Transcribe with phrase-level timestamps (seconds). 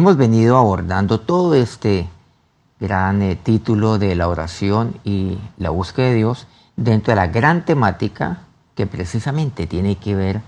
[0.00, 2.08] hemos venido abordando todo este
[2.80, 7.66] gran eh, título de la oración y la búsqueda de Dios dentro de la gran
[7.66, 8.38] temática
[8.74, 10.40] que precisamente tiene que ver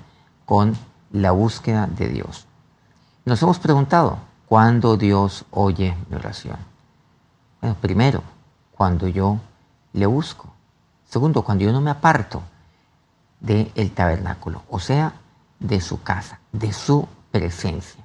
[0.46, 0.74] con
[1.10, 2.46] la búsqueda de Dios.
[3.26, 6.56] Nos hemos preguntado, ¿cuándo Dios oye mi oración?
[7.60, 8.22] Bueno, primero,
[8.74, 9.38] cuando yo
[9.92, 10.48] le busco.
[11.10, 12.42] Segundo, cuando yo no me aparto
[13.38, 15.12] del tabernáculo, o sea,
[15.60, 18.01] de su casa, de su presencia.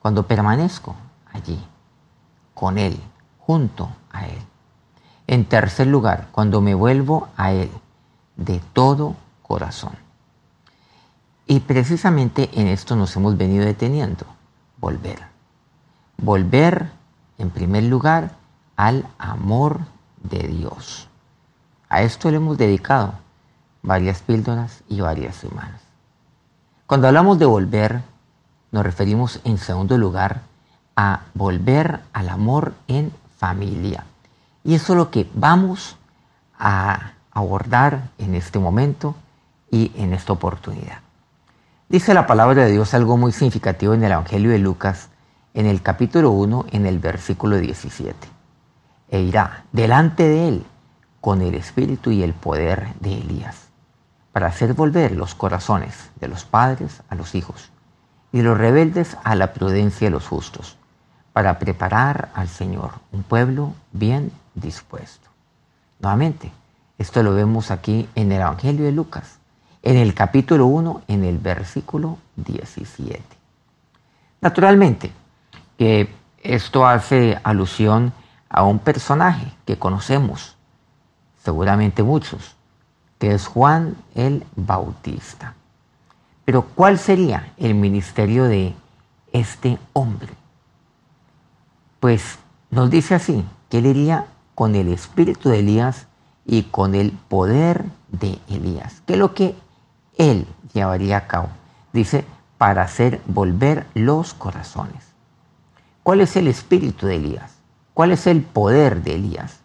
[0.00, 0.96] Cuando permanezco
[1.32, 1.62] allí,
[2.54, 2.98] con Él,
[3.38, 4.42] junto a Él.
[5.26, 7.70] En tercer lugar, cuando me vuelvo a Él
[8.36, 9.92] de todo corazón.
[11.46, 14.24] Y precisamente en esto nos hemos venido deteniendo,
[14.78, 15.20] volver.
[16.16, 16.90] Volver,
[17.38, 18.36] en primer lugar,
[18.76, 19.80] al amor
[20.22, 21.08] de Dios.
[21.88, 23.14] A esto le hemos dedicado
[23.82, 25.80] varias píldoras y varias semanas.
[26.86, 28.02] Cuando hablamos de volver,
[28.72, 30.42] nos referimos en segundo lugar
[30.96, 34.04] a volver al amor en familia.
[34.64, 35.96] Y eso es lo que vamos
[36.58, 39.14] a abordar en este momento
[39.70, 40.98] y en esta oportunidad.
[41.88, 45.08] Dice la palabra de Dios algo muy significativo en el Evangelio de Lucas,
[45.54, 48.14] en el capítulo 1, en el versículo 17.
[49.08, 50.66] E irá delante de él
[51.20, 53.68] con el espíritu y el poder de Elías,
[54.32, 57.69] para hacer volver los corazones de los padres a los hijos
[58.32, 60.76] y los rebeldes a la prudencia de los justos,
[61.32, 65.28] para preparar al Señor un pueblo bien dispuesto.
[66.00, 66.52] Nuevamente,
[66.98, 69.38] esto lo vemos aquí en el Evangelio de Lucas,
[69.82, 73.22] en el capítulo 1, en el versículo 17.
[74.40, 75.12] Naturalmente,
[75.78, 78.12] que esto hace alusión
[78.48, 80.56] a un personaje que conocemos,
[81.42, 82.56] seguramente muchos,
[83.18, 85.54] que es Juan el Bautista.
[86.50, 88.74] Pero ¿cuál sería el ministerio de
[89.32, 90.32] este hombre?
[92.00, 92.40] Pues
[92.72, 96.08] nos dice así, que él iría con el espíritu de Elías
[96.44, 99.00] y con el poder de Elías.
[99.06, 99.54] ¿Qué es lo que
[100.18, 100.44] él
[100.74, 101.50] llevaría a cabo?
[101.92, 102.24] Dice,
[102.58, 105.04] para hacer volver los corazones.
[106.02, 107.58] ¿Cuál es el espíritu de Elías?
[107.94, 109.60] ¿Cuál es el poder de Elías?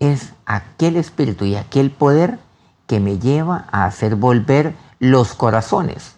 [0.00, 2.40] Es aquel espíritu y aquel poder
[2.88, 6.16] que me lleva a hacer volver los corazones,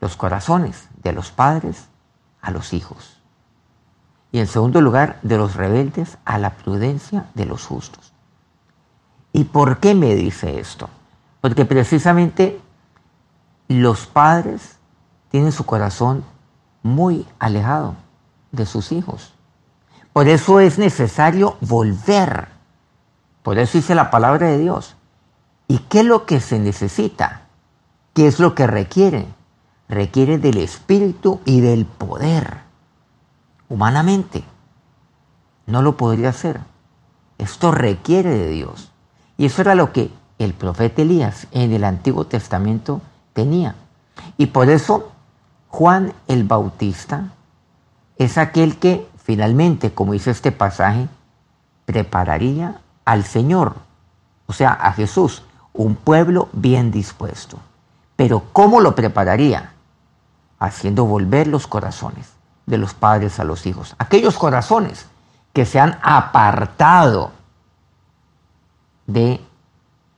[0.00, 1.86] los corazones de los padres
[2.42, 3.22] a los hijos.
[4.32, 8.12] Y en segundo lugar, de los rebeldes a la prudencia de los justos.
[9.32, 10.90] ¿Y por qué me dice esto?
[11.40, 12.60] Porque precisamente
[13.68, 14.78] los padres
[15.30, 16.24] tienen su corazón
[16.82, 17.94] muy alejado
[18.50, 19.32] de sus hijos.
[20.12, 22.48] Por eso es necesario volver.
[23.44, 24.96] Por eso dice la palabra de Dios.
[25.68, 27.45] ¿Y qué es lo que se necesita?
[28.16, 29.26] ¿Qué es lo que requiere?
[29.90, 32.60] Requiere del espíritu y del poder.
[33.68, 34.42] Humanamente,
[35.66, 36.60] no lo podría hacer.
[37.36, 38.90] Esto requiere de Dios.
[39.36, 43.02] Y eso era lo que el profeta Elías en el Antiguo Testamento
[43.34, 43.74] tenía.
[44.38, 45.12] Y por eso
[45.68, 47.34] Juan el Bautista
[48.16, 51.06] es aquel que finalmente, como dice este pasaje,
[51.84, 53.74] prepararía al Señor,
[54.46, 55.42] o sea, a Jesús,
[55.74, 57.58] un pueblo bien dispuesto.
[58.16, 59.72] Pero ¿cómo lo prepararía?
[60.58, 62.32] Haciendo volver los corazones
[62.64, 63.94] de los padres a los hijos.
[63.98, 65.06] Aquellos corazones
[65.52, 67.32] que se han apartado
[69.06, 69.40] de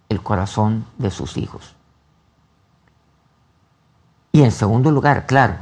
[0.08, 1.74] el corazón de sus hijos.
[4.32, 5.56] Y en segundo lugar, claro,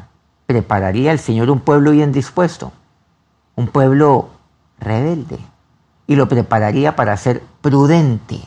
[0.47, 2.73] prepararía el Señor un pueblo bien dispuesto,
[3.57, 4.29] un pueblo
[4.79, 5.39] rebelde,
[6.07, 8.41] y lo prepararía para ser prudente.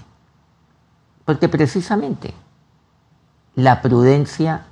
[1.25, 2.33] Porque precisamente
[3.63, 4.63] la prudencia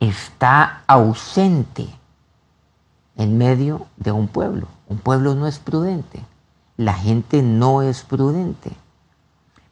[0.00, 1.86] está ausente
[3.16, 4.68] en medio de un pueblo.
[4.88, 6.24] Un pueblo no es prudente.
[6.78, 8.72] La gente no es prudente.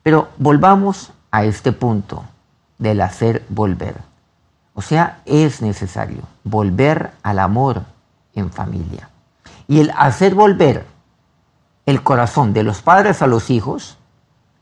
[0.03, 2.23] Pero volvamos a este punto
[2.77, 3.97] del hacer volver.
[4.75, 7.85] O sea, es necesario volver al amor
[8.35, 9.09] en familia.
[9.67, 10.85] Y el hacer volver
[11.87, 13.97] el corazón de los padres a los hijos,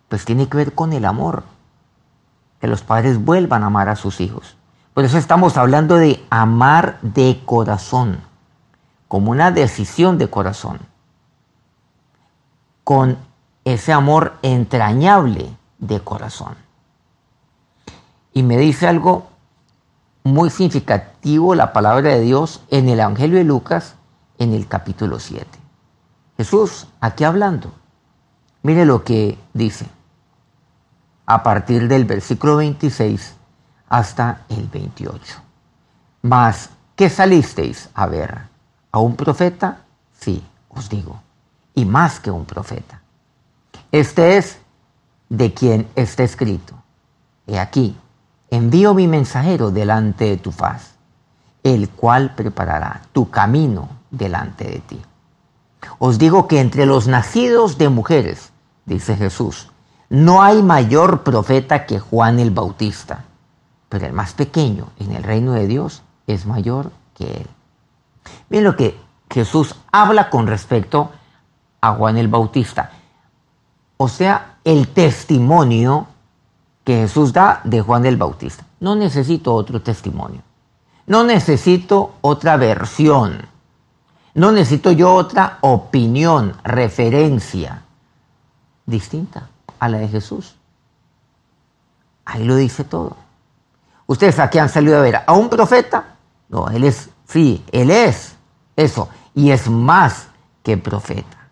[0.09, 1.43] pues tiene que ver con el amor
[2.67, 4.57] que los padres vuelvan a amar a sus hijos.
[4.93, 8.19] Por eso estamos hablando de amar de corazón,
[9.07, 10.81] como una decisión de corazón,
[12.83, 13.19] con
[13.65, 15.49] ese amor entrañable
[15.79, 16.57] de corazón.
[18.33, 19.29] Y me dice algo
[20.25, 23.95] muy significativo la palabra de Dios en el Evangelio de Lucas
[24.39, 25.47] en el capítulo 7.
[26.37, 27.71] Jesús, aquí hablando,
[28.65, 29.87] mire lo que dice
[31.27, 33.35] a partir del versículo 26
[33.89, 35.43] hasta el 28.
[36.23, 38.39] Mas ¿qué salisteis a ver?
[38.93, 39.81] ¿A un profeta?
[40.19, 41.21] Sí, os digo,
[41.75, 43.03] y más que un profeta.
[43.93, 44.59] Este es
[45.29, 46.75] de quien está escrito.
[47.47, 47.97] He aquí,
[48.51, 50.95] envío mi mensajero delante de tu faz,
[51.63, 55.03] el cual preparará tu camino delante de ti.
[55.99, 58.51] Os digo que entre los nacidos de mujeres,
[58.85, 59.71] dice Jesús,
[60.09, 63.25] no hay mayor profeta que Juan el Bautista,
[63.89, 67.47] pero el más pequeño en el reino de Dios es mayor que él.
[68.49, 68.99] Miren lo que
[69.31, 71.11] Jesús habla con respecto
[71.81, 72.93] a Juan el Bautista.
[73.97, 76.07] O sea, el testimonio
[76.85, 78.65] que Jesús da de Juan el Bautista.
[78.79, 80.43] No necesito otro testimonio.
[81.07, 83.49] No necesito otra versión.
[84.35, 87.83] No necesito yo otra opinión, referencia
[88.85, 90.57] distinta a la de Jesús.
[92.25, 93.17] Ahí lo dice todo.
[94.07, 96.17] Ustedes aquí han salido a ver a un profeta.
[96.49, 98.37] No, él es, sí, él es
[98.77, 99.09] eso.
[99.35, 100.29] Y es más
[100.63, 101.49] que profeta.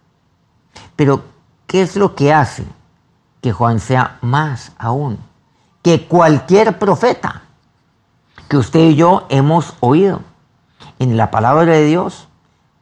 [0.96, 1.24] Pero,
[1.66, 2.64] ¿qué es lo que hace
[3.40, 5.18] que Juan sea más aún
[5.82, 7.42] que cualquier profeta
[8.48, 10.22] que usted y yo hemos oído?
[10.98, 12.28] En la palabra de Dios,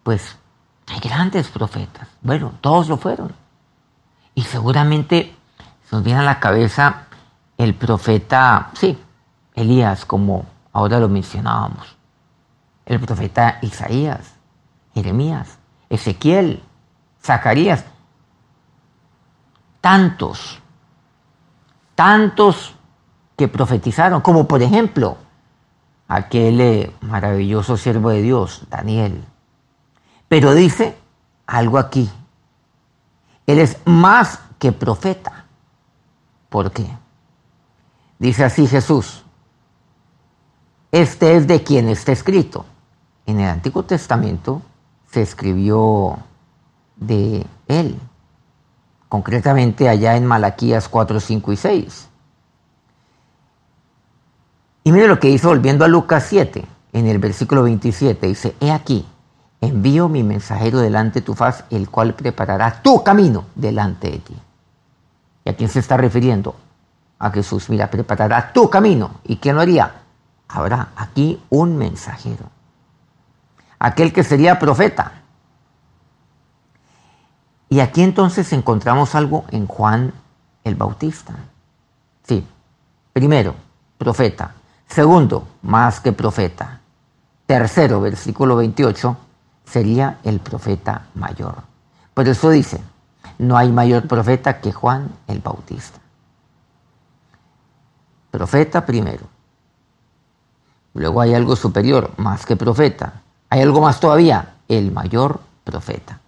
[0.02, 0.36] pues
[0.86, 2.08] hay grandes profetas.
[2.20, 3.41] Bueno, todos lo fueron.
[4.34, 5.34] Y seguramente
[5.88, 7.06] se nos viene a la cabeza
[7.58, 8.99] el profeta, sí,
[9.55, 11.96] Elías, como ahora lo mencionábamos.
[12.87, 14.34] El profeta Isaías,
[14.94, 15.58] Jeremías,
[15.88, 16.62] Ezequiel,
[17.23, 17.84] Zacarías.
[19.81, 20.61] Tantos,
[21.94, 22.75] tantos
[23.37, 25.17] que profetizaron, como por ejemplo
[26.08, 29.25] aquel eh, maravilloso siervo de Dios, Daniel.
[30.28, 30.96] Pero dice
[31.46, 32.11] algo aquí.
[33.46, 35.46] Él es más que profeta.
[36.48, 36.86] ¿Por qué?
[38.18, 39.24] Dice así Jesús.
[40.92, 42.66] Este es de quien está escrito.
[43.26, 44.62] En el Antiguo Testamento
[45.10, 46.18] se escribió
[46.96, 47.98] de él,
[49.08, 52.08] concretamente allá en Malaquías 4, 5 y 6.
[54.84, 58.70] Y mire lo que hizo volviendo a Lucas 7, en el versículo 27, dice, he
[58.70, 59.06] aquí,
[59.62, 64.37] envío mi mensajero delante de tu faz, el cual preparará tu camino delante de ti.
[65.44, 66.56] ¿Y a quién se está refiriendo?
[67.19, 67.70] A Jesús.
[67.70, 69.20] Mira, preparará tu camino.
[69.25, 70.03] ¿Y quién lo haría?
[70.49, 72.47] Habrá aquí un mensajero.
[73.79, 75.12] Aquel que sería profeta.
[77.69, 80.12] Y aquí entonces encontramos algo en Juan
[80.64, 81.35] el Bautista.
[82.25, 82.44] Sí,
[83.12, 83.55] primero,
[83.97, 84.55] profeta.
[84.88, 86.81] Segundo, más que profeta.
[87.47, 89.17] Tercero, versículo 28,
[89.64, 91.62] sería el profeta mayor.
[92.14, 92.81] Por eso dice,
[93.38, 95.99] no hay mayor profeta que Juan el Bautista.
[98.31, 99.26] Profeta primero.
[100.94, 103.23] Luego hay algo superior, más que profeta.
[103.49, 106.20] Hay algo más todavía, el mayor profeta.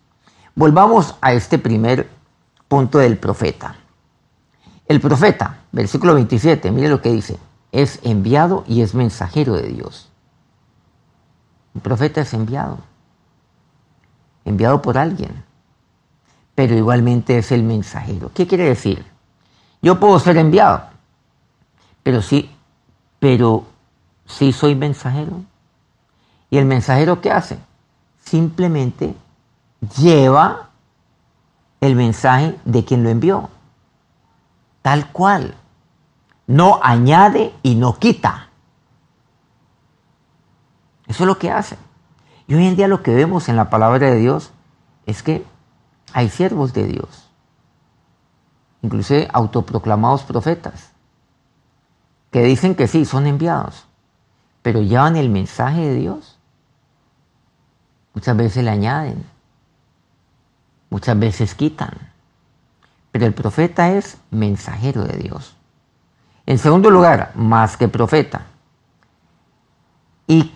[0.55, 2.09] Volvamos a este primer
[2.69, 3.77] punto del profeta.
[4.87, 7.39] El profeta, versículo 27, mire lo que dice,
[7.73, 10.11] es enviado y es mensajero de Dios.
[11.75, 12.79] El profeta es enviado
[14.45, 15.45] enviado por alguien,
[16.55, 18.31] pero igualmente es el mensajero.
[18.35, 19.05] ¿Qué quiere decir?
[19.83, 20.85] Yo puedo ser enviado,
[22.03, 22.51] pero sí,
[23.19, 23.65] pero
[24.27, 25.43] sí soy mensajero.
[26.51, 27.59] ¿Y el mensajero qué hace?
[28.25, 29.15] Simplemente
[29.99, 30.71] lleva
[31.81, 33.51] el mensaje de quien lo envió,
[34.83, 35.55] tal cual.
[36.47, 38.49] No añade y no quita.
[41.07, 41.77] Eso es lo que hace.
[42.47, 44.51] Y hoy en día lo que vemos en la palabra de Dios
[45.07, 45.45] es que
[46.13, 47.29] hay siervos de Dios,
[48.83, 50.91] inclusive autoproclamados profetas,
[52.31, 53.87] que dicen que sí, son enviados,
[54.63, 56.39] pero llevan el mensaje de Dios.
[58.13, 59.25] Muchas veces le añaden,
[60.91, 62.13] muchas veces quitan,
[63.11, 65.57] pero el profeta es mensajero de Dios.
[66.47, 68.47] En segundo lugar, más que profeta.
[70.27, 70.53] ¿Y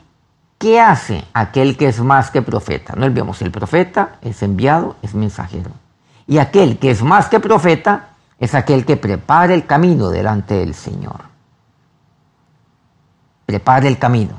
[0.59, 2.95] ¿Qué hace aquel que es más que profeta?
[2.97, 5.71] No olvidemos, el profeta es enviado, es mensajero.
[6.27, 8.11] Y aquel que es más que profeta
[8.41, 11.23] es aquel que prepara el camino delante del Señor.
[13.47, 14.35] Prepara el camino.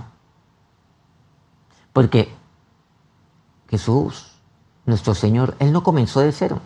[1.94, 2.34] Porque
[3.70, 4.34] Jesús,
[4.86, 6.60] nuestro Señor, Él no comenzó de cero.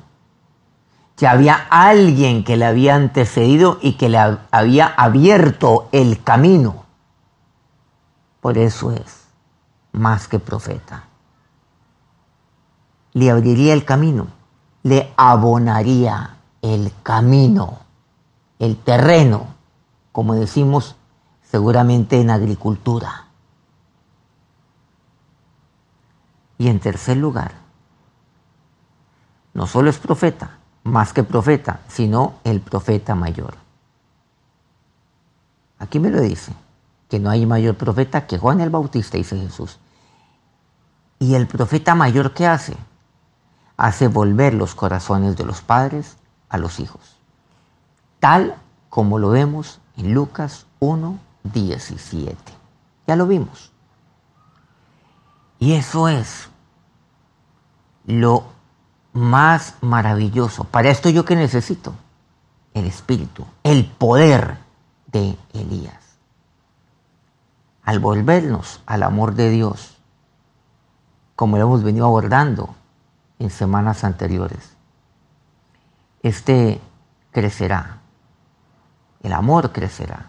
[1.17, 4.17] Ya había alguien que le había antecedido y que le
[4.50, 6.86] había abierto el camino.
[8.41, 9.23] Por eso es
[9.93, 11.05] más que profeta.
[13.13, 14.27] Le abriría el camino,
[14.81, 17.79] le abonaría el camino,
[18.59, 19.47] el terreno,
[20.12, 20.95] como decimos
[21.43, 23.27] seguramente en agricultura.
[26.57, 27.53] Y en tercer lugar,
[29.53, 33.55] no solo es profeta, más que profeta, sino el profeta mayor.
[35.77, 36.53] Aquí me lo dice,
[37.09, 39.77] que no hay mayor profeta que Juan el Bautista, dice Jesús.
[41.24, 42.75] ¿Y el profeta mayor qué hace?
[43.77, 46.18] Hace volver los corazones de los padres
[46.50, 47.15] a los hijos,
[48.20, 48.58] tal
[48.89, 52.36] como lo vemos en Lucas 1, 17.
[53.08, 53.72] Ya lo vimos.
[55.60, 56.50] Y eso es
[58.06, 58.44] lo
[59.13, 60.65] más maravilloso.
[60.65, 61.94] Para esto yo que necesito
[62.74, 64.58] el Espíritu, el poder
[65.08, 66.18] de Elías.
[67.82, 69.92] Al volvernos al amor de Dios,
[71.36, 72.75] como lo hemos venido abordando
[73.40, 74.75] en semanas anteriores,
[76.22, 76.80] este
[77.32, 78.00] crecerá,
[79.22, 80.28] el amor crecerá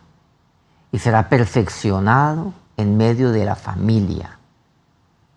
[0.90, 4.38] y será perfeccionado en medio de la familia,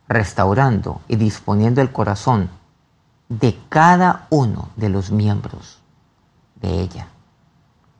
[0.08, 2.50] restaurando y disponiendo el corazón
[3.30, 5.80] de cada uno de los miembros
[6.56, 7.08] de ella.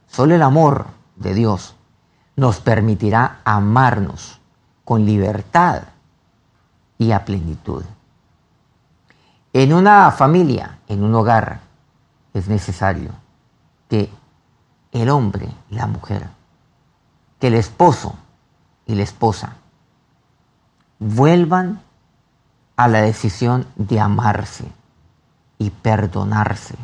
[0.08, 1.76] Solo el amor de Dios
[2.36, 4.40] nos permitirá amarnos
[4.86, 5.84] con libertad
[6.98, 7.84] y a plenitud.
[9.54, 11.62] En una familia, en un hogar,
[12.34, 13.12] es necesario
[13.90, 14.10] que
[14.92, 16.28] el hombre y la mujer,
[17.40, 18.16] que el esposo
[18.86, 19.56] y la esposa
[21.00, 21.82] vuelvan
[22.76, 24.66] a la decisión de amarse
[25.58, 26.76] y perdonarse.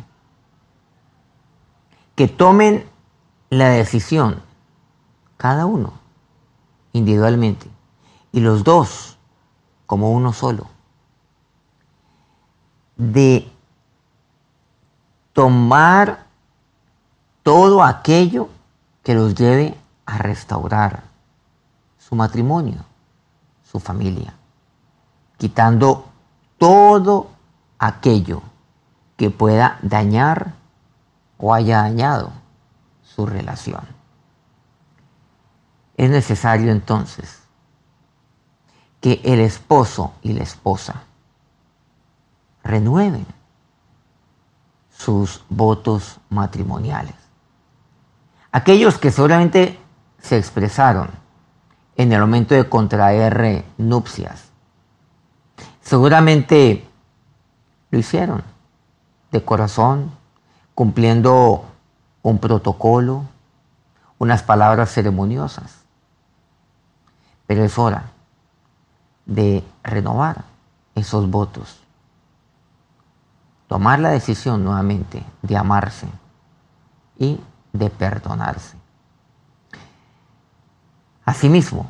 [2.16, 2.84] Que tomen
[3.50, 4.42] la decisión,
[5.36, 5.92] cada uno,
[6.92, 7.68] individualmente,
[8.32, 9.13] y los dos,
[9.94, 10.66] como uno solo,
[12.96, 13.48] de
[15.32, 16.26] tomar
[17.44, 18.48] todo aquello
[19.04, 21.04] que los lleve a restaurar
[21.96, 22.84] su matrimonio,
[23.62, 24.34] su familia,
[25.38, 26.06] quitando
[26.58, 27.28] todo
[27.78, 28.42] aquello
[29.16, 30.54] que pueda dañar
[31.38, 32.32] o haya dañado
[33.04, 33.86] su relación.
[35.96, 37.43] Es necesario entonces
[39.04, 41.02] que el esposo y la esposa
[42.62, 43.26] renueven
[44.96, 47.14] sus votos matrimoniales.
[48.50, 49.78] Aquellos que seguramente
[50.22, 51.10] se expresaron
[51.96, 54.44] en el momento de contraer nupcias,
[55.82, 56.88] seguramente
[57.90, 58.42] lo hicieron
[59.32, 60.12] de corazón,
[60.74, 61.66] cumpliendo
[62.22, 63.24] un protocolo,
[64.16, 65.84] unas palabras ceremoniosas.
[67.46, 68.13] Pero es hora
[69.26, 70.44] de renovar
[70.94, 71.80] esos votos,
[73.68, 76.06] tomar la decisión nuevamente de amarse
[77.18, 77.40] y
[77.72, 78.76] de perdonarse.
[81.24, 81.86] Asimismo,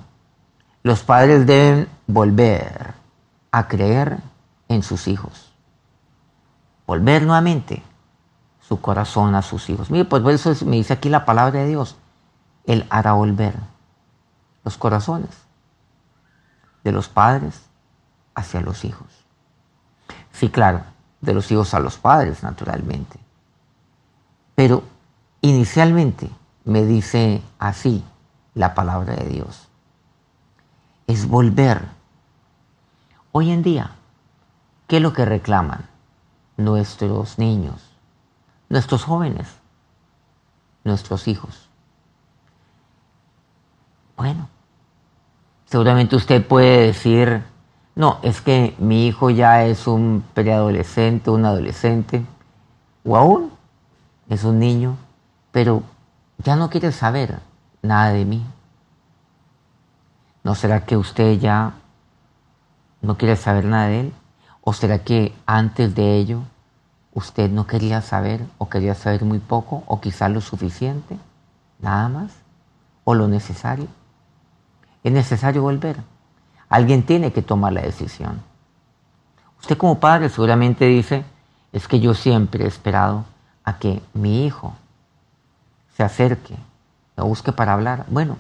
[0.83, 2.95] los padres deben volver
[3.51, 4.19] a creer
[4.69, 5.55] en sus hijos
[6.87, 7.83] volver nuevamente
[8.61, 9.91] su corazón a sus hijos.
[9.91, 11.97] Mire, pues eso me dice aquí la palabra de Dios.
[12.67, 13.55] Él hará volver
[14.65, 15.31] los corazones
[16.85, 17.63] de los padres
[18.35, 19.09] hacia los hijos.
[20.33, 20.83] Sí, claro,
[21.21, 23.19] de los hijos a los padres, naturalmente.
[24.55, 24.85] Pero
[25.41, 26.31] inicialmente
[26.65, 28.05] me dice así
[28.55, 29.69] la palabra de Dios.
[31.09, 31.89] Es volver.
[33.33, 33.91] Hoy en día,
[34.87, 35.95] ¿qué es lo que reclaman?
[36.57, 37.81] nuestros niños,
[38.69, 39.49] nuestros jóvenes,
[40.85, 41.69] nuestros hijos.
[44.17, 44.49] Bueno,
[45.75, 47.43] seguramente usted puede decir,
[47.97, 52.25] no, es que mi hijo ya es un preadolescente, un adolescente,
[53.05, 53.51] o aún
[54.29, 54.97] es un niño,
[55.51, 55.83] pero
[56.39, 57.41] ya no quiere saber
[57.83, 58.47] nada de mí.
[60.45, 61.73] ¿No será que usted ya
[63.03, 64.13] no quiere saber nada de él?
[64.61, 66.43] ¿O será que antes de ello
[67.15, 71.19] usted no quería saber o quería saber muy poco o quizás lo suficiente?
[71.81, 72.31] Nada más.
[73.03, 73.89] ¿O lo necesario?
[75.05, 76.03] Es necesario volver.
[76.69, 78.43] Alguien tiene que tomar la decisión.
[79.61, 81.25] Usted como padre seguramente dice,
[81.73, 83.25] es que yo siempre he esperado
[83.65, 84.75] a que mi hijo
[85.97, 86.57] se acerque,
[87.17, 88.07] lo busque para hablar.
[88.09, 88.37] Bueno,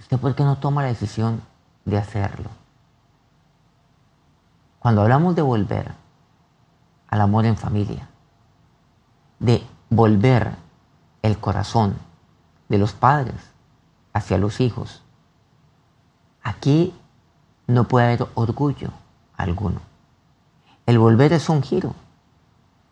[0.00, 1.42] ¿usted por qué no toma la decisión
[1.84, 2.50] de hacerlo?
[4.78, 5.92] Cuando hablamos de volver
[7.08, 8.08] al amor en familia,
[9.38, 10.52] de volver
[11.22, 11.96] el corazón
[12.68, 13.34] de los padres
[14.12, 15.02] hacia los hijos,
[16.48, 16.94] aquí
[17.66, 18.90] no puede haber orgullo
[19.36, 19.80] alguno.
[20.86, 21.94] El volver es un giro,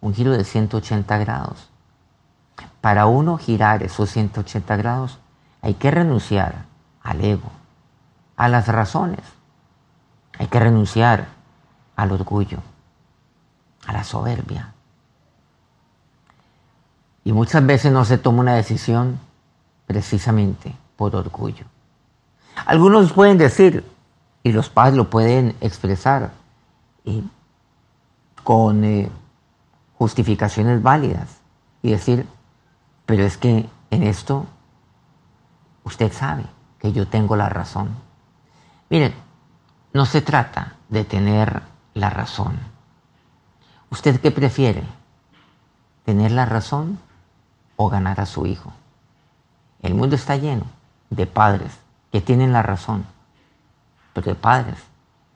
[0.01, 1.69] un giro de 180 grados.
[2.81, 5.19] Para uno girar esos 180 grados
[5.63, 6.67] hay que renunciar
[7.03, 7.51] al ego,
[8.37, 9.25] a las razones.
[10.39, 11.27] Hay que renunciar
[11.97, 12.59] al orgullo,
[13.87, 14.75] a la soberbia.
[17.25, 19.19] Y muchas veces no se toma una decisión
[19.87, 21.65] precisamente por orgullo.
[22.65, 23.85] Algunos pueden decir,
[24.43, 26.31] y los padres lo pueden expresar
[28.43, 29.11] con eh,
[29.99, 31.41] justificaciones válidas
[31.83, 32.27] y decir,
[33.05, 34.47] pero es que en esto
[35.85, 36.45] usted sabe
[36.79, 37.91] que yo tengo la razón.
[38.89, 39.15] Miren,
[39.93, 41.63] no se trata de tener
[41.95, 42.59] la razón.
[43.91, 44.83] ¿Usted qué prefiere?
[46.05, 46.99] ¿Tener la razón
[47.77, 48.73] o ganar a su hijo?
[49.83, 50.65] El mundo está lleno
[51.11, 51.86] de padres
[52.17, 53.05] que tienen la razón,
[54.15, 54.79] pero de padres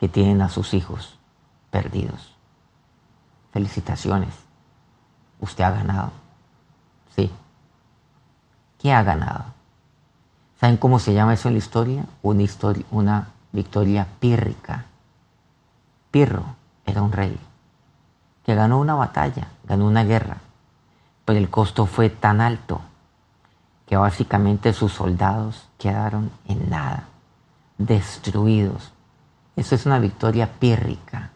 [0.01, 1.19] que tienen a sus hijos
[1.71, 2.35] perdidos.
[3.53, 4.33] Felicitaciones.
[5.41, 6.11] Usted ha ganado.
[7.15, 7.31] Sí.
[8.79, 9.45] ¿Qué ha ganado?
[10.59, 12.07] ¿Saben cómo se llama eso en la historia?
[12.23, 14.87] Una, historia, una victoria pírrica.
[16.11, 16.47] Pirro
[16.87, 17.39] era un rey
[18.43, 20.39] que ganó una batalla, ganó una guerra,
[21.27, 22.81] pero el costo fue tan alto
[23.91, 27.09] que básicamente sus soldados quedaron en nada,
[27.77, 28.93] destruidos.
[29.57, 31.31] Eso es una victoria pírrica,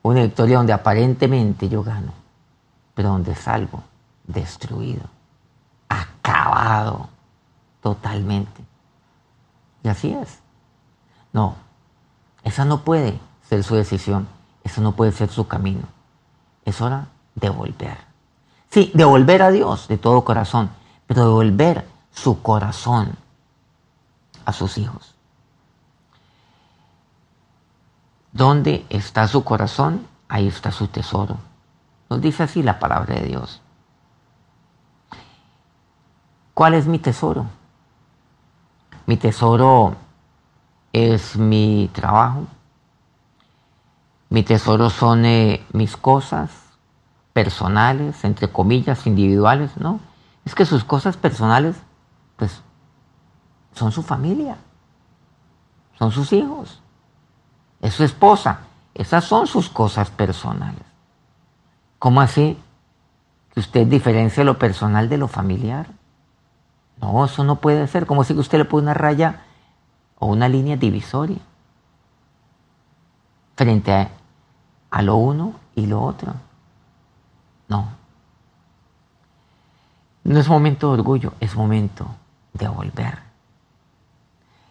[0.00, 2.12] una victoria donde aparentemente yo gano,
[2.94, 3.82] pero donde salgo
[4.28, 5.02] destruido,
[5.88, 7.08] acabado
[7.82, 8.62] totalmente.
[9.82, 10.38] Y así es.
[11.32, 11.56] No,
[12.44, 14.28] esa no puede ser su decisión,
[14.62, 15.82] eso no puede ser su camino.
[16.64, 17.98] Es hora de volver.
[18.70, 20.70] Sí, de volver a Dios de todo corazón
[21.06, 23.16] pero devolver su corazón
[24.44, 25.14] a sus hijos.
[28.32, 30.06] ¿Dónde está su corazón?
[30.28, 31.38] Ahí está su tesoro.
[32.10, 33.60] Nos dice así la palabra de Dios.
[36.54, 37.46] ¿Cuál es mi tesoro?
[39.06, 39.94] Mi tesoro
[40.92, 42.46] es mi trabajo.
[44.28, 46.50] Mi tesoro son eh, mis cosas
[47.32, 50.00] personales, entre comillas, individuales, ¿no?
[50.46, 51.76] Es que sus cosas personales,
[52.36, 52.62] pues,
[53.74, 54.56] son su familia,
[55.98, 56.80] son sus hijos,
[57.82, 58.60] es su esposa.
[58.94, 60.82] Esas son sus cosas personales.
[61.98, 62.58] ¿Cómo así
[63.52, 65.88] que usted diferencia lo personal de lo familiar?
[66.98, 68.06] No, eso no puede ser.
[68.06, 69.42] ¿Cómo así que usted le pone una raya
[70.18, 71.40] o una línea divisoria
[73.54, 74.10] frente a,
[74.90, 76.32] a lo uno y lo otro?
[77.68, 77.88] No,
[80.26, 82.08] no es momento de orgullo, es momento
[82.52, 83.20] de volver.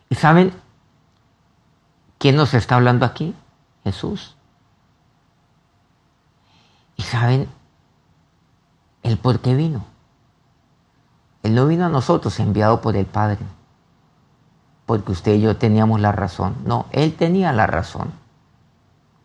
[0.09, 0.51] ¿Y saben
[2.17, 3.33] quién nos está hablando aquí?
[3.85, 4.35] Jesús.
[6.97, 7.47] ¿Y saben
[9.03, 9.85] el por qué vino?
[11.41, 13.39] Él no vino a nosotros enviado por el Padre,
[14.85, 16.57] porque usted y yo teníamos la razón.
[16.65, 18.11] No, Él tenía la razón.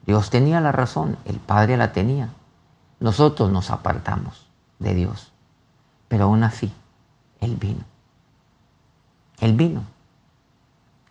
[0.07, 2.29] Dios tenía la razón, el Padre la tenía.
[3.01, 4.47] Nosotros nos apartamos
[4.79, 5.33] de Dios.
[6.11, 6.73] Pero aún así,
[7.41, 7.85] Él vino.
[9.39, 9.85] Él vino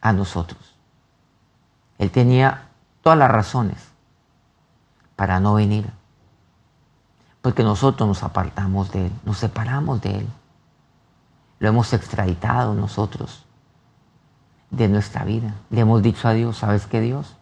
[0.01, 0.59] a nosotros.
[1.97, 2.67] Él tenía
[3.01, 3.77] todas las razones
[5.15, 5.89] para no venir.
[7.41, 10.27] Porque nosotros nos apartamos de Él, nos separamos de Él.
[11.59, 13.45] Lo hemos extraditado nosotros
[14.69, 15.53] de nuestra vida.
[15.69, 17.38] Le hemos dicho a Dios, ¿sabes qué Dios?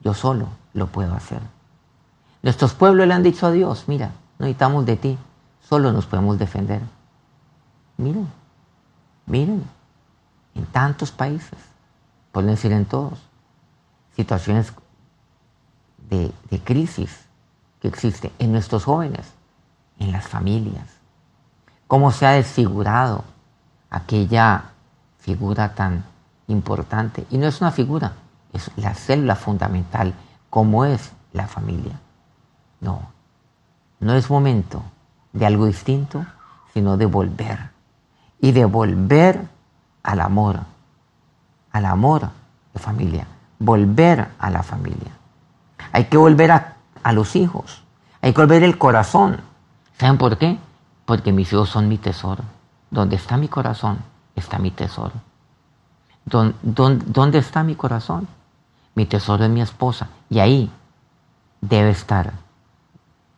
[0.00, 1.40] Yo solo lo puedo hacer.
[2.42, 5.18] Nuestros pueblos le han dicho a Dios, mira, necesitamos de ti,
[5.72, 6.82] solo nos podemos defender.
[7.96, 8.28] Miren,
[9.24, 9.64] miren,
[10.54, 11.58] en tantos países,
[12.30, 13.18] pueden decir en todos,
[14.14, 14.70] situaciones
[16.10, 17.24] de, de crisis
[17.80, 19.32] que existen en nuestros jóvenes,
[19.98, 20.88] en las familias,
[21.86, 23.24] cómo se ha desfigurado
[23.88, 24.72] aquella
[25.20, 26.04] figura tan
[26.48, 27.26] importante.
[27.30, 28.12] Y no es una figura,
[28.52, 30.12] es la célula fundamental,
[30.50, 31.98] como es la familia.
[32.82, 33.00] No,
[34.00, 34.82] no es momento
[35.32, 36.24] de algo distinto,
[36.72, 37.70] sino de volver.
[38.40, 39.40] Y de volver
[40.02, 40.60] al amor,
[41.70, 42.30] al amor
[42.74, 43.26] de familia,
[43.58, 45.12] volver a la familia.
[45.92, 47.82] Hay que volver a, a los hijos,
[48.20, 49.40] hay que volver el corazón.
[49.98, 50.58] ¿Saben por qué?
[51.04, 52.42] Porque mis hijos son mi tesoro.
[52.90, 53.98] Donde está mi corazón,
[54.34, 55.14] está mi tesoro.
[56.24, 56.56] ¿Dónde,
[57.06, 58.28] dónde está mi corazón?
[58.94, 60.08] Mi tesoro es mi esposa.
[60.28, 60.70] Y ahí
[61.60, 62.32] debe estar.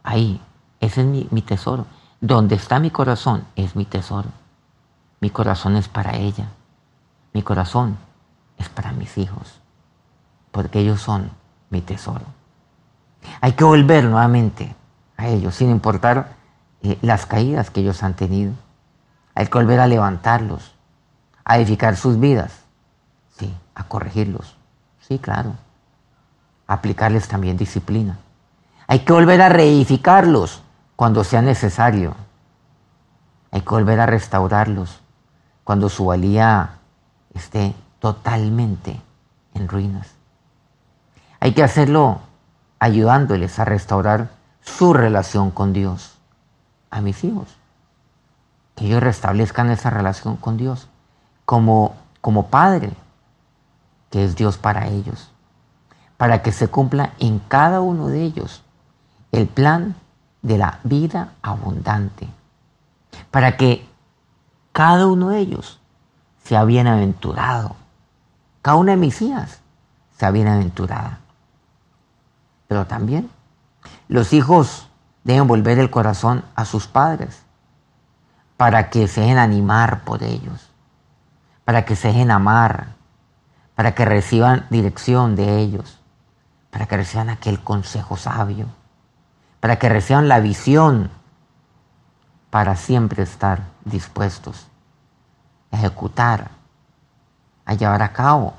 [0.03, 0.41] Ahí
[0.85, 1.87] ese es mi, tesoro.
[2.21, 4.29] Donde está mi corazón es mi tesoro.
[5.21, 6.49] Mi corazón es para ella.
[7.33, 7.97] Mi corazón
[8.59, 9.61] es para mis hijos.
[10.53, 11.31] Porque ellos son
[11.71, 12.25] mi tesoro.
[13.41, 14.75] Hay que volver nuevamente
[15.17, 16.35] a ellos, sin importar
[16.83, 18.53] eh, las caídas que ellos han tenido.
[19.35, 20.75] Hay que volver a levantarlos,
[21.45, 22.65] a edificar sus vidas.
[23.39, 24.57] Sí, a corregirlos.
[25.01, 25.55] Sí, claro.
[26.67, 28.19] aplicarles también disciplina.
[28.87, 30.64] Hay que volver a reedificarlos
[30.97, 32.15] cuando sea necesario.
[33.51, 35.01] Hay que volver a restaurarlos
[35.63, 36.79] cuando su valía
[37.35, 39.01] esté totalmente
[39.55, 40.09] en ruinas.
[41.41, 42.21] Hay que hacerlo
[42.79, 44.31] ayudándoles a restaurar
[44.61, 46.17] su relación con Dios,
[46.91, 47.57] a mis hijos.
[48.75, 50.89] Que ellos restablezcan esa relación con Dios
[51.45, 52.93] como, como Padre,
[54.11, 55.31] que es Dios para ellos,
[56.17, 58.63] para que se cumpla en cada uno de ellos
[59.33, 59.97] el plan
[60.45, 62.29] de la vida abundante,
[63.31, 63.89] para que
[64.73, 65.81] cada uno de ellos
[66.45, 67.75] sea bienaventurado,
[68.61, 69.61] cada una de mis hijas
[70.19, 71.19] sea bienaventurada.
[72.69, 73.31] Pero también
[74.09, 74.89] los hijos
[75.25, 77.43] deben volver el corazón a sus padres
[78.59, 80.71] para que se dejen animar por ellos,
[81.65, 82.89] para que se dejen amar,
[83.75, 86.01] para que reciban dirección de ellos,
[86.71, 88.67] para que reciban aquel consejo sabio,
[89.65, 91.11] para que reciban la visión,
[92.51, 94.67] para siempre estar dispuestos
[95.71, 96.51] a ejecutar,
[97.65, 98.53] a llevar a cabo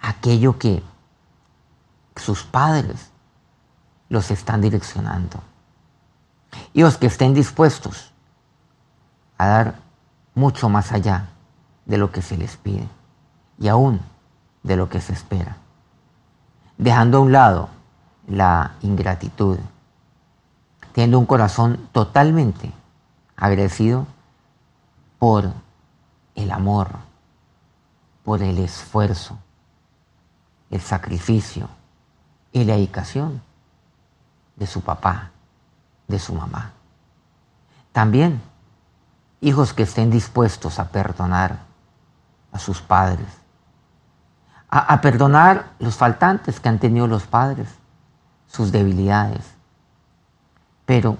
[0.00, 0.82] aquello que
[2.16, 3.12] sus padres
[4.08, 5.40] los están direccionando.
[6.72, 8.10] Y los que estén dispuestos
[9.38, 9.74] a dar
[10.34, 11.28] mucho más allá
[11.86, 12.88] de lo que se les pide
[13.56, 14.00] y aún
[14.64, 15.58] de lo que se espera.
[16.76, 17.68] Dejando a un lado
[18.26, 19.60] la ingratitud,
[20.92, 22.72] teniendo un corazón totalmente
[23.36, 24.06] agradecido
[25.18, 25.52] por
[26.34, 26.88] el amor,
[28.24, 29.38] por el esfuerzo,
[30.70, 31.68] el sacrificio
[32.52, 33.42] y la dedicación
[34.56, 35.30] de su papá,
[36.08, 36.72] de su mamá.
[37.92, 38.40] También
[39.40, 41.60] hijos que estén dispuestos a perdonar
[42.52, 43.28] a sus padres,
[44.68, 47.68] a, a, perdonar los faltantes que han tenido los padres,
[48.46, 49.54] sus debilidades,
[50.86, 51.16] pero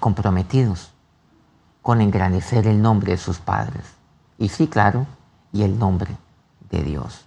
[0.00, 0.92] comprometidos
[1.82, 3.84] con engrandecer el nombre de sus padres.
[4.38, 5.06] Y sí, claro,
[5.52, 6.16] y el nombre
[6.70, 7.24] de Dios.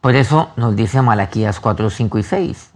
[0.00, 2.70] Por eso nos dice Malaquías 4, 5 y 6,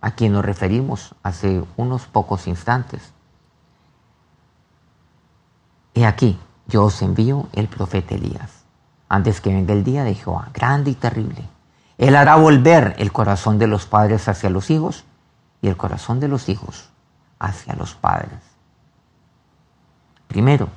[0.00, 3.12] a quien nos referimos hace unos pocos instantes.
[5.92, 8.64] He aquí, yo os envío el profeta Elías,
[9.08, 11.46] antes que venga el día de Jehová, grande y terrible.
[11.98, 15.04] Él hará volver el corazón de los padres hacia los hijos
[15.62, 16.90] y el corazón de los hijos
[17.38, 18.40] hacia los padres.
[20.28, 20.68] Primero,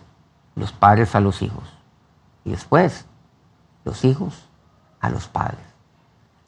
[0.55, 1.63] los padres a los hijos
[2.45, 3.05] y después
[3.85, 4.47] los hijos
[4.99, 5.65] a los padres.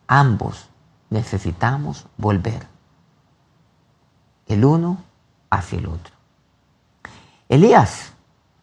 [0.08, 0.69] Ambos
[1.10, 2.67] necesitamos volver
[4.47, 5.03] el uno
[5.49, 6.13] hacia el otro.
[7.47, 8.13] Elías,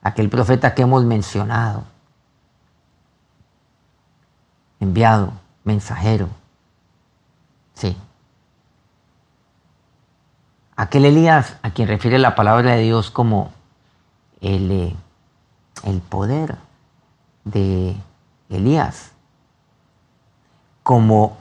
[0.02, 1.84] aquel profeta que hemos mencionado,
[4.78, 5.32] enviado,
[5.66, 6.28] mensajero,
[7.74, 7.94] sí.
[10.76, 13.52] Aquel Elías a quien refiere la palabra de Dios como
[14.40, 14.96] el, eh,
[15.84, 16.56] el poder
[17.44, 17.96] de
[18.48, 19.12] Elías
[20.82, 21.36] como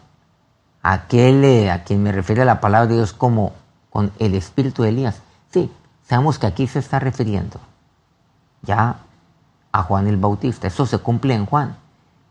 [0.81, 3.53] aquel eh, a quien me refiere la palabra de Dios como
[3.91, 5.21] con el espíritu de Elías.
[5.51, 5.71] Sí,
[6.07, 7.59] sabemos que aquí se está refiriendo
[8.63, 8.95] ya
[9.71, 10.65] a Juan el Bautista.
[10.67, 11.77] Eso se cumple en Juan,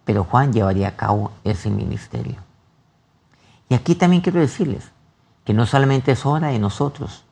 [0.05, 2.37] pero Juan llevaría a cabo ese ministerio.
[3.69, 4.90] Y aquí también quiero decirles
[5.45, 7.25] que no solamente es hora de nosotros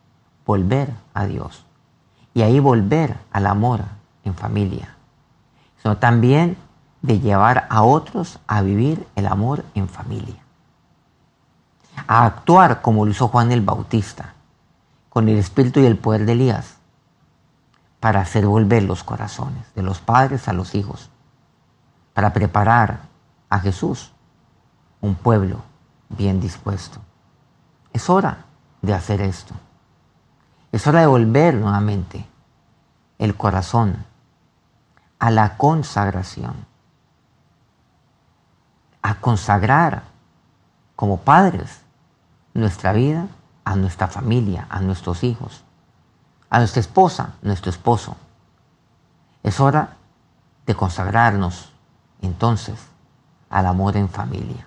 [0.45, 1.65] volver a Dios
[2.35, 3.83] y ahí volver al amor
[4.25, 4.97] en familia,
[5.83, 6.57] sino también
[7.03, 10.37] de llevar a otros a vivir el amor en familia.
[12.07, 14.35] A actuar como lo hizo Juan el Bautista,
[15.09, 16.77] con el espíritu y el poder de Elías,
[18.01, 21.11] para hacer volver los corazones de los padres a los hijos,
[22.15, 23.01] para preparar
[23.49, 24.13] a Jesús,
[25.01, 25.63] un pueblo
[26.09, 27.01] bien dispuesto.
[27.93, 28.45] Es hora
[28.81, 29.55] de hacer esto.
[30.71, 32.27] Es hora de volver nuevamente
[33.19, 34.05] el corazón
[35.19, 36.67] a la consagración
[39.03, 40.05] a consagrar
[40.95, 41.81] como padres
[42.55, 43.27] nuestra vida
[43.65, 45.63] a nuestra familia, a nuestros hijos,
[46.51, 48.17] a nuestra esposa, nuestro esposo.
[49.43, 49.97] Es hora
[50.67, 51.72] de consagrarnos
[52.23, 52.79] entonces
[53.51, 54.67] al amor en familia.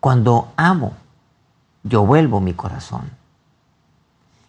[0.00, 0.92] Cuando amo,
[1.82, 3.10] yo vuelvo mi corazón.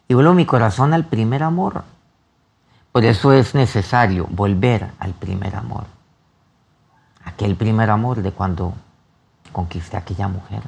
[0.08, 1.84] Y vuelvo mi corazón al primer amor.
[2.91, 5.86] Por eso es necesario volver al primer amor
[7.25, 8.73] aquel primer amor de cuando
[9.51, 10.62] conquisté a aquella mujer.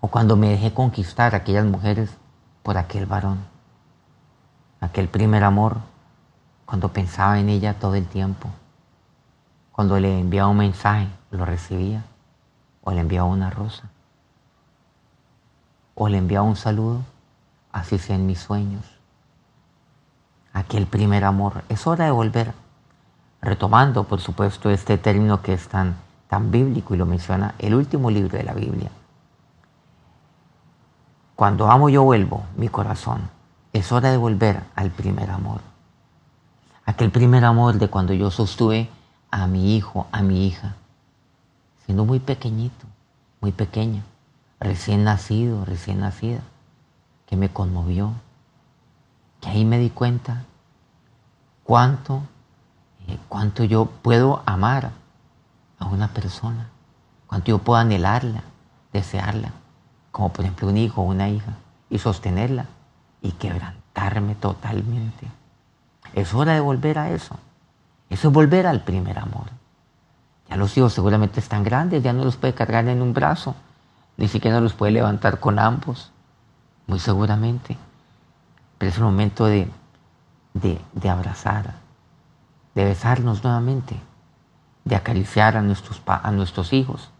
[0.00, 2.10] O cuando me dejé conquistar a aquellas mujeres
[2.62, 3.38] por aquel varón.
[4.80, 5.78] Aquel primer amor
[6.64, 8.48] cuando pensaba en ella todo el tiempo.
[9.76, 12.02] Cuando le enviaba un mensaje, lo recibía,
[12.82, 13.82] o le enviaba una rosa,
[15.94, 17.02] o le enviaba un saludo,
[17.72, 18.86] así sea en mis sueños.
[20.54, 22.54] Aquel primer amor, es hora de volver,
[23.42, 28.10] retomando, por supuesto, este término que es tan, tan bíblico y lo menciona el último
[28.10, 28.90] libro de la Biblia.
[31.34, 33.28] Cuando amo yo vuelvo mi corazón.
[33.74, 35.60] Es hora de volver al primer amor.
[36.86, 38.88] Aquel primer amor de cuando yo sostuve
[39.30, 40.74] a mi hijo, a mi hija,
[41.84, 42.86] siendo muy pequeñito,
[43.40, 44.02] muy pequeña,
[44.60, 46.40] recién nacido, recién nacida,
[47.26, 48.12] que me conmovió,
[49.40, 50.44] que ahí me di cuenta
[51.64, 52.22] cuánto,
[53.08, 54.92] eh, cuánto yo puedo amar
[55.78, 56.68] a una persona,
[57.26, 58.42] cuánto yo puedo anhelarla,
[58.92, 59.52] desearla
[60.16, 61.52] como por ejemplo un hijo o una hija,
[61.90, 62.64] y sostenerla
[63.20, 65.28] y quebrantarme totalmente.
[66.14, 67.36] Es hora de volver a eso.
[68.10, 69.46] Eso es volver al primer amor.
[70.48, 73.54] Ya los hijos seguramente están grandes, ya no los puede cargar en un brazo,
[74.16, 76.12] ni siquiera los puede levantar con ambos,
[76.86, 77.76] muy seguramente.
[78.78, 79.68] Pero es el momento de,
[80.54, 81.74] de, abrazar,
[82.74, 83.96] de besarnos nuevamente,
[84.84, 87.10] de acariciar a nuestros, a nuestros hijos,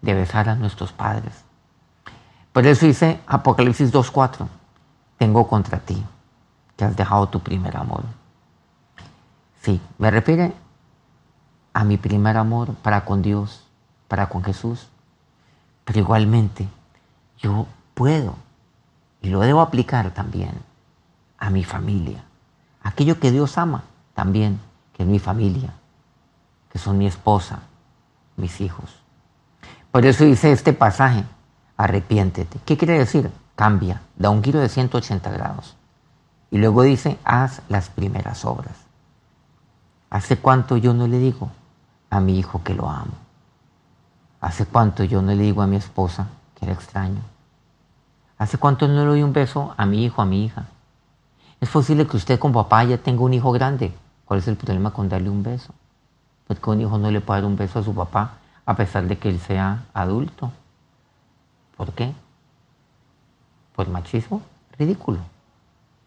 [0.00, 1.44] de besar a nuestros padres.
[2.52, 4.46] Por eso dice Apocalipsis 2.4,
[5.18, 6.02] tengo contra ti
[6.76, 8.04] que has dejado tu primer amor.
[9.62, 10.52] Sí, me refiere
[11.72, 13.64] a mi primer amor para con Dios,
[14.08, 14.88] para con Jesús.
[15.84, 16.66] Pero igualmente
[17.38, 18.34] yo puedo
[19.20, 20.50] y lo debo aplicar también
[21.38, 22.24] a mi familia.
[22.82, 24.60] Aquello que Dios ama también,
[24.94, 25.72] que es mi familia,
[26.68, 27.60] que son mi esposa,
[28.36, 28.96] mis hijos.
[29.92, 31.22] Por eso dice este pasaje,
[31.76, 32.58] arrepiéntete.
[32.64, 33.30] ¿Qué quiere decir?
[33.54, 35.76] Cambia, da un giro de 180 grados.
[36.50, 38.91] Y luego dice, haz las primeras obras.
[40.12, 41.50] ¿Hace cuánto yo no le digo
[42.10, 43.14] a mi hijo que lo amo?
[44.42, 47.22] ¿Hace cuánto yo no le digo a mi esposa que la extraño?
[48.36, 50.66] ¿Hace cuánto no le doy un beso a mi hijo, a mi hija?
[51.62, 53.90] Es posible que usted con papá ya tenga un hijo grande.
[54.26, 55.72] ¿Cuál es el problema con darle un beso?
[56.46, 58.32] Porque un hijo no le puede dar un beso a su papá
[58.66, 60.52] a pesar de que él sea adulto.
[61.74, 62.12] ¿Por qué?
[63.74, 64.42] ¿Por machismo?
[64.78, 65.20] Ridículo.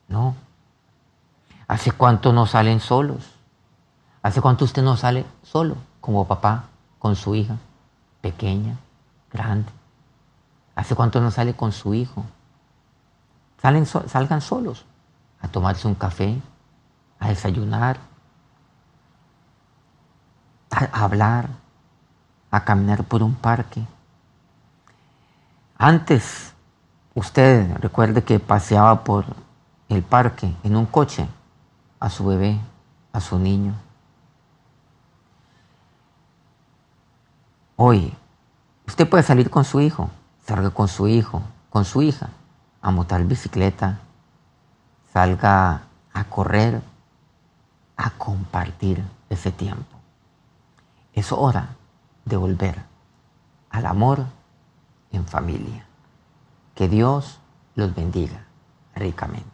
[0.08, 0.36] No.
[1.68, 3.35] ¿Hace cuánto no salen solos?
[4.26, 6.64] ¿Hace cuánto usted no sale solo, como papá,
[6.98, 7.58] con su hija,
[8.22, 8.76] pequeña,
[9.32, 9.72] grande?
[10.74, 12.26] ¿Hace cuánto no sale con su hijo?
[13.62, 14.84] Salen, salgan solos
[15.40, 16.42] a tomarse un café,
[17.20, 18.00] a desayunar,
[20.72, 21.50] a hablar,
[22.50, 23.86] a caminar por un parque,
[25.78, 26.54] antes,
[27.14, 29.26] usted recuerde que paseaba por
[29.90, 31.28] el parque en un coche
[32.00, 32.58] a su bebé,
[33.12, 33.85] a su niño.
[37.78, 38.14] Hoy,
[38.88, 40.10] usted puede salir con su hijo,
[40.48, 42.30] salga con su hijo, con su hija,
[42.82, 44.00] a montar bicicleta,
[45.12, 45.82] salga
[46.14, 46.82] a correr,
[47.98, 49.98] a compartir ese tiempo.
[51.12, 51.76] Es hora
[52.24, 52.82] de volver
[53.70, 54.26] al amor
[55.12, 55.86] en familia.
[56.76, 57.40] Que Dios
[57.76, 58.46] los bendiga
[58.96, 59.50] ricamente.